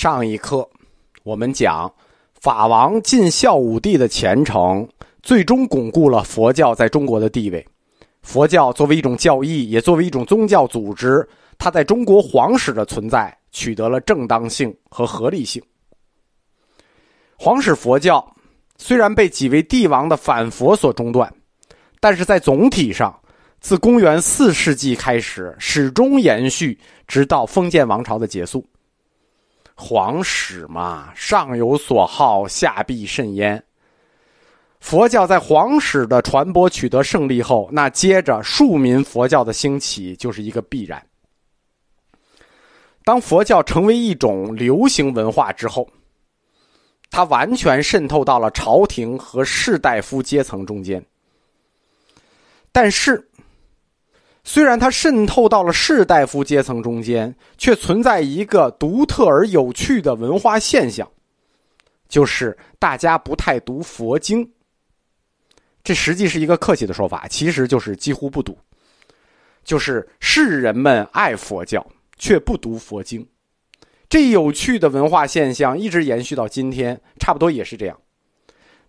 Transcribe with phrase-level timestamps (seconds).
[0.00, 0.66] 上一课，
[1.24, 1.92] 我们讲
[2.40, 4.88] 法王尽孝武帝的虔诚，
[5.22, 7.62] 最终巩固了佛教在中国的地位。
[8.22, 11.28] 佛教作为一种教义，也作为一种宗教组织，
[11.58, 15.62] 它在中国皇室的存在取得了正当性和合理性。
[17.36, 18.26] 皇室佛教
[18.78, 21.30] 虽然被几位帝王的反佛所中断，
[22.00, 23.14] 但是在总体上，
[23.60, 28.64] 自公元四世纪开始，始终延续，直到封建王朝的结束。
[29.80, 33.64] 皇室嘛，上有所好，下必甚焉。
[34.78, 41.02] 佛教在皇室的传播取得胜利后，那接着庶民佛教的兴起就是一个必然。
[43.04, 45.88] 当佛教成为一种流行文化之后，
[47.10, 51.02] 它完全渗透到了朝廷和士大夫阶层中间。
[52.70, 53.26] 但是，
[54.42, 61.08] 虽然它渗透到了士大夫阶层中间，却存在一个独特而有趣的文化现象，
[62.08, 64.50] 就是大家不太读佛经。
[65.84, 68.58] 这实际是一个客气的说法，其实就是几乎不读。
[69.62, 73.26] 就是世人们爱佛教，却不读佛经。
[74.08, 77.98] 这有趣的文化现象一直延续到今天，差不多也是这样。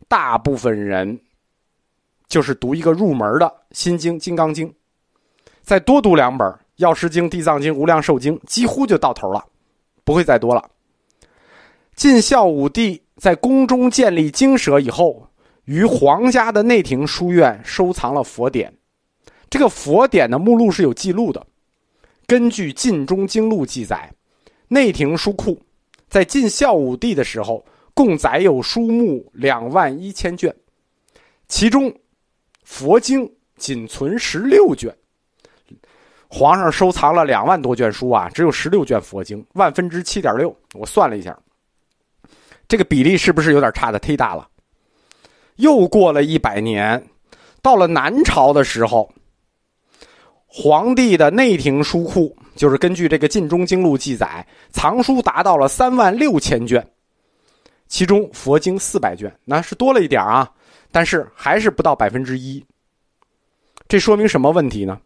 [0.07, 1.19] 大部分人
[2.27, 4.67] 就是读一个入门的《心经》《金刚经》。
[5.61, 9.45] 再多读两本《药师经》《地藏经》《无量寿经》，几乎就到头了，
[10.03, 10.69] 不会再多了。
[11.95, 15.27] 晋孝武帝在宫中建立经舍以后，
[15.65, 18.73] 于皇家的内廷书院收藏了佛典。
[19.49, 21.45] 这个佛典的目录是有记录的。
[22.25, 24.11] 根据《晋中经录》记载，
[24.67, 25.61] 内廷书库
[26.09, 30.55] 在晋孝武帝的时候，共载有书目两万一千卷，
[31.47, 31.93] 其中
[32.63, 34.95] 佛经仅存十六卷。
[36.27, 40.55] 皇上收藏了两万多卷书啊，只有十六卷佛经，万分之七点六。
[40.73, 41.37] 我算了一下，
[42.67, 44.47] 这个比例是不是有点差的忒大了？
[45.57, 47.05] 又过了一百年，
[47.61, 49.11] 到了南朝的时候，
[50.47, 56.85] 皇帝的内廷书库就是根据这个《晋中经录》记载，藏书达到了三万六千卷，
[57.87, 60.49] 其中佛经四百卷，那是多了一点啊，
[60.91, 62.65] 但是还是不到百分之一。
[63.89, 64.97] 这说明什么问题呢？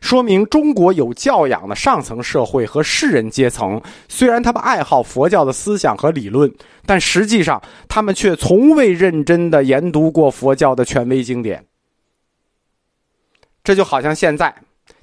[0.00, 6.52] 说明中国有教养的上层社会和士人阶层，虽然他们爱好佛教的思想和理论，
[6.86, 11.64] 但实际上他们却从未认真的研读过佛教的权威经典。
[13.64, 14.54] 这就好像现在，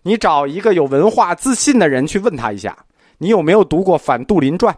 [0.01, 2.75] 你找一个有文化自信的人去问他一下，
[3.19, 4.73] 你有没有读过《反杜林传》，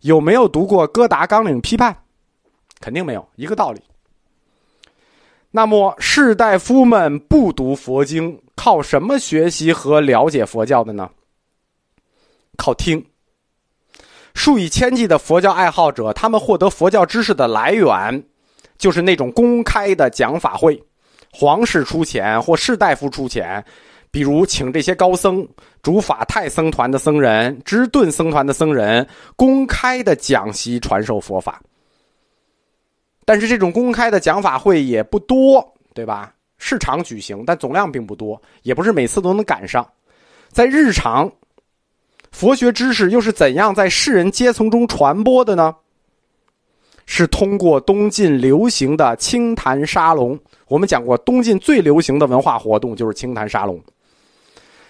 [0.00, 1.92] 有没有读过《哥达纲领批判》，
[2.80, 3.80] 肯定没有，一个道理。
[5.56, 8.36] 那么士大夫们不读佛经。
[8.56, 11.08] 靠什么学习和了解佛教的呢？
[12.56, 13.04] 靠听。
[14.34, 18.24] 数以千计的佛教爱好者，他们获得佛教知识的来源，
[18.78, 20.82] 就是那种公开的讲法会，
[21.32, 23.64] 皇室出钱或士大夫出钱，
[24.10, 25.46] 比如请这些高僧、
[25.82, 31.62] 主法泰僧团的僧人、支顿僧团的僧人，公开的讲习传授佛法。
[33.24, 36.32] 但是这种公开的讲法会也不多，对吧？
[36.58, 39.86] 市场举行，但总量并不多，也不是每次都能赶上。
[40.48, 41.30] 在日常，
[42.30, 45.74] 佛学知识又是怎样在世人阶层中传播的呢？
[47.06, 50.38] 是通过东晋流行的清谈沙龙。
[50.68, 53.78] 我们讲过，东晋最流行的文化活动就是清谈沙龙。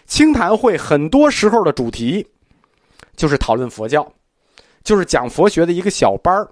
[0.06, 2.24] 清谈会很多时候的主题
[3.16, 4.06] 就是讨论佛教，
[4.84, 6.48] 就是讲佛学的一个小班儿。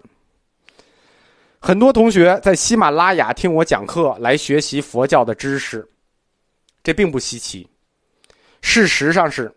[1.64, 5.88] 很多同学在喜马拉雅听我讲课来学习佛教的知识，
[6.82, 7.64] 这并不稀奇。
[8.62, 9.54] 事实上是，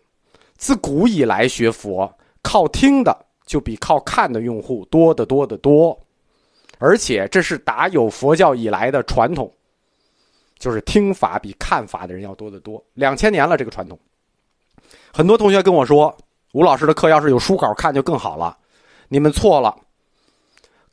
[0.56, 2.08] 自古以来学佛
[2.42, 5.98] 靠听的就比靠看的用户多得多得多，
[6.78, 9.52] 而且这是打有佛教以来的传统，
[10.60, 12.80] 就是听法比看法的人要多得多。
[12.94, 13.98] 两千年了，这个传统。
[15.12, 16.16] 很多同学跟我说，
[16.52, 18.56] 吴老师的课要是有书稿看就更好了，
[19.08, 19.76] 你们错了。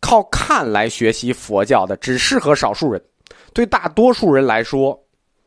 [0.04, 3.02] 靠看来学习佛教的只适合少数人，
[3.54, 5.02] 对大多数人来说，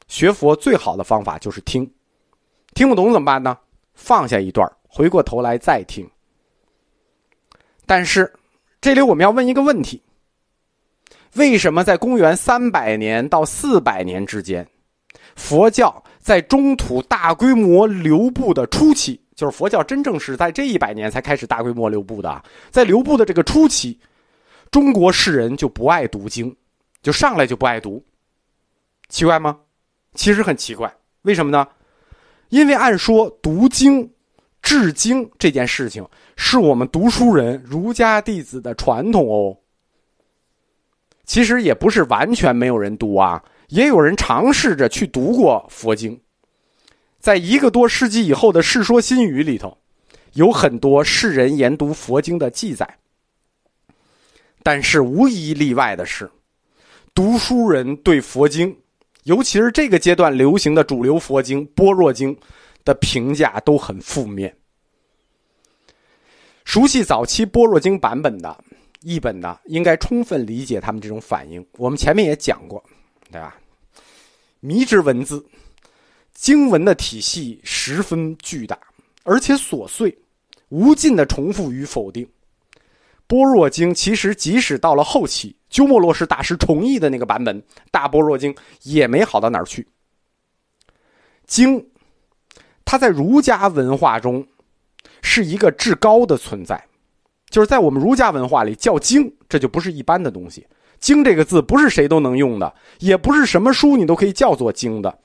[0.09, 1.89] 学佛最好的方法就是听。
[2.73, 3.59] 听不懂怎么办呢？
[3.93, 6.09] 放下一段，回过头来再听。
[7.85, 8.33] 但是，
[8.81, 10.03] 这里我们要问一个问题：
[11.35, 14.67] 为什么在公元三百年到四百年之间，
[15.35, 24.01] 佛教在中土大规模流布的初期，就是佛教真正是在这一百年才开始大规模流布的，在流布的这个初期？
[24.77, 26.55] 中国士人就不爱读经，
[27.01, 28.05] 就上来就不爱读，
[29.09, 29.59] 奇怪吗？
[30.13, 31.67] 其实很奇怪，为什么呢？
[32.51, 34.13] 因为按说读经
[34.61, 36.07] 治经这件事情
[36.37, 39.57] 是我们读书人、儒家弟子的传统哦。
[41.25, 46.21] 其实也不是完全没有人读啊，也有人尝试着去读过佛经。
[47.19, 49.79] 在一个多世纪以后的《世说新语》里头，
[50.35, 52.87] 有很多世人研读佛经的记载。
[54.67, 56.29] 但是无一例外的是，
[57.15, 58.77] 读书人对佛经，
[59.23, 62.35] 尤其是这个阶段流行的主流佛经《般若经》。
[62.85, 64.57] 的评价都很负面。
[66.65, 68.65] 熟悉早期《般若经》版本的
[69.03, 71.67] 译本的，应该充分理解他们这种反应。
[71.79, 72.81] 我们前面也讲过，
[73.33, 73.57] 对吧？
[74.61, 75.45] 迷之文字，
[76.33, 78.79] 经文的体系十分巨大，
[79.25, 80.17] 而且琐碎，
[80.69, 82.25] 无尽的重复与否定。
[83.27, 88.53] 《般若经》其实即使到了后期，鸠摩罗什大师重译的那个版本《大般若经》，
[88.83, 89.87] 也没好到哪儿去。
[91.47, 91.85] 经。
[92.89, 94.47] 它在儒家文化中
[95.21, 96.81] 是一个至高的存在，
[97.51, 100.65] 就是在我们儒家文化里叫经，这就不是一般的东西。
[101.01, 105.19] 经这个字不是谁都能用的，也不是什么书你都可以叫做经的。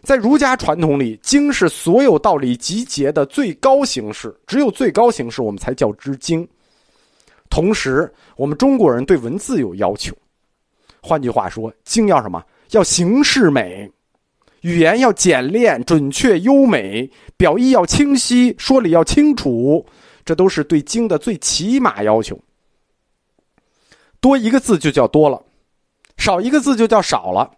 [0.00, 6.48] 在儒家传统里，经是所有道理集结的最高形式，只有最高形式我们才叫之经。
[7.48, 10.14] 同时，我们中国人对文字有要求，
[11.02, 12.44] 换句话说，经要什么？
[12.70, 13.90] 要形式美。
[14.62, 19.86] 语言要简练、准确、优美，表意要清晰，说理要清楚，
[20.24, 22.38] 这都是对经的最起码要求。
[24.20, 25.40] 多一个字就叫多了，
[26.16, 27.48] 少一个字就叫少了。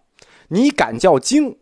[0.47, 1.57] 你敢叫经？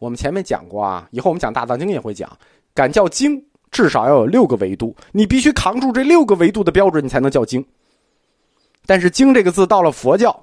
[0.00, 2.36] 我们前面讲过啊，以后我们讲大藏经也会讲，
[2.74, 3.40] 敢叫经，
[3.72, 7.64] 至少要有六个维度，你必须扛住这六个维度的标准，你才能叫经。
[8.86, 10.40] 但是“经”这个字到了佛教，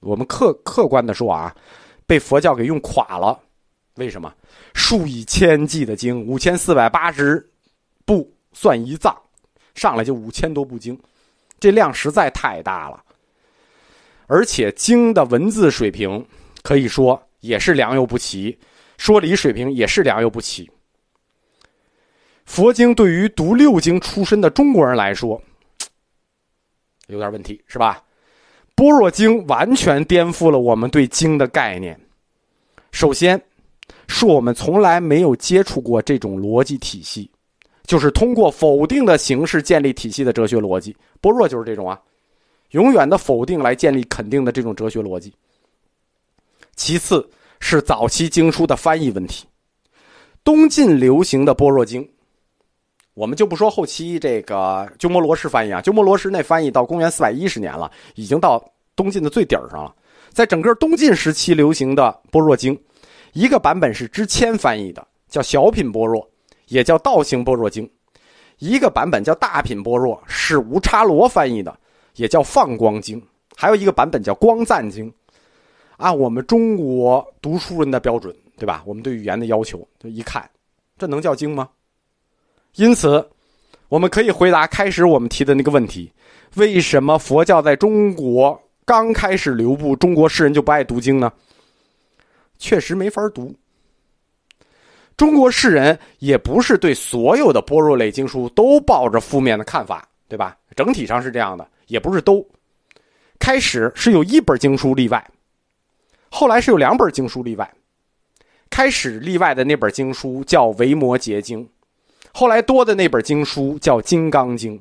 [0.00, 1.52] 我们客客观的说啊。
[2.06, 3.38] 被佛教给用垮了，
[3.94, 4.34] 为什么？
[4.74, 7.48] 数以千计的经，五千四百八十
[8.04, 9.16] 部算一藏，
[9.76, 10.98] 上来就五千多部经，
[11.60, 13.00] 这量实在太大了。
[14.26, 16.26] 而且经的文字水平
[16.64, 18.58] 可以说也是良莠不齐，
[18.98, 20.68] 说理水平也是良莠不齐。
[22.50, 25.40] 佛经对于读六经出身的中国人来说，
[27.06, 28.02] 有点问题，是吧？
[28.74, 31.96] 般若经完全颠覆了我们对经的概念。
[32.90, 33.40] 首先，
[34.08, 37.30] 是我们从来没有接触过这种逻辑体系，
[37.84, 40.94] 就是通过否定的形式建立体系的哲学逻辑。
[41.20, 42.00] 般若就是这种啊，
[42.72, 45.32] 永远的否定来建立肯定的这种哲学逻辑。
[46.74, 47.30] 其次
[47.60, 49.46] 是早期经书的翻译问题，
[50.42, 52.04] 东晋流行的般若经，
[53.14, 58.62] 我们就不说后期这个鸠摩罗什翻译啊，鸠摩罗什那翻译到公元四百一十年了，已经到。
[58.96, 59.94] 东晋的最底儿上了，
[60.28, 62.76] 在整个东晋时期流行的《般若经》，
[63.32, 66.28] 一个版本是支谦翻译的，叫小品般若，
[66.66, 67.88] 也叫道行般若经；
[68.58, 71.74] 一个版本叫大品般若，是无差罗翻译的，
[72.16, 73.18] 也叫放光经；
[73.56, 75.10] 还有一个版本叫光赞经。
[75.96, 78.82] 按我们中国读书人的标准，对吧？
[78.84, 80.46] 我们对语言的要求，就一看，
[80.98, 81.70] 这能叫经吗？
[82.76, 83.28] 因此，
[83.88, 86.12] 我们可以回答开始我们提的那个问题：
[86.56, 88.60] 为什么佛教在中国？
[88.84, 91.32] 刚开始流布，中国士人就不爱读经呢。
[92.58, 93.54] 确实没法读。
[95.16, 100.56] 中国士人也不是对所有的般若类经书都抱着负面的看法，对吧？
[100.74, 102.44] 整体上是这样的，也不是都。
[103.38, 105.30] 开始是有一本经书例外，
[106.28, 107.70] 后来是有两本经书例外。
[108.70, 111.64] 开始例外的那本经书叫《维摩诘经》，
[112.32, 114.78] 后来多的那本经书叫《金刚经》。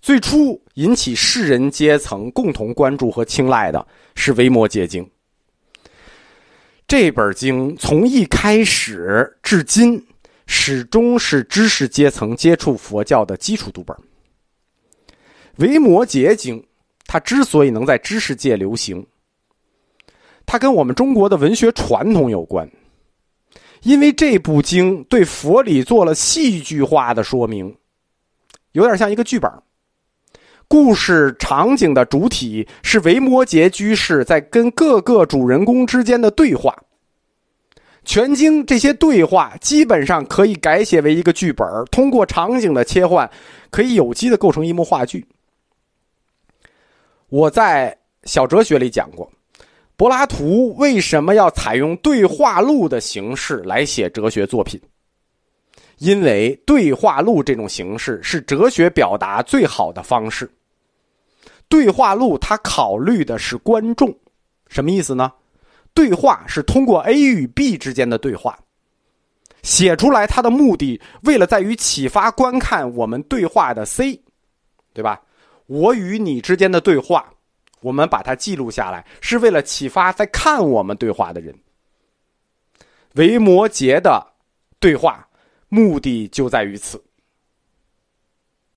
[0.00, 5.04] 最初引起世人阶层共同关注和青睐的是《维摩诘经》。
[6.88, 10.04] 这本经从一开始至今，
[10.46, 13.96] 始终是知识阶层接触佛教的基础读本。
[15.56, 16.58] 《维摩诘经》
[17.04, 19.06] 它之所以能在知识界流行，
[20.46, 22.68] 它跟我们中国的文学传统有关，
[23.82, 27.76] 因为这部经对佛理做了戏剧化的说明，
[28.72, 29.50] 有点像一个剧本。
[30.68, 36.76] 故事场景的主体是维摩诘居士在跟各个主人公之间的对话。
[38.04, 43.30] 全经这些对话基本上可以改写为一个剧本，通过场景的切换，
[43.70, 45.26] 可以有机的构成一幕话剧。
[47.28, 49.30] 我在小哲学里讲过，
[50.00, 54.80] 柏拉图为什么要采用对话录的形式来写哲学作品？
[55.98, 60.50] 因为对话录这种形式是哲学表达最好的方式。
[61.68, 64.10] 对话录，它考虑的是观众，
[64.68, 65.30] 什么意思呢？
[65.92, 68.58] 对话是通过 A 与 B 之间的对话，
[69.62, 74.18] 写出来，它的目的为了在于启发观看我们对话的 C，
[74.94, 75.20] 对吧？
[75.66, 77.30] 我与你之间的对话，
[77.80, 81.54] 我们把它记录下来，是为了启发在看我们对话的人。
[83.14, 84.24] 维摩诘的
[84.78, 85.28] 对话
[85.68, 87.02] 目的就在于此。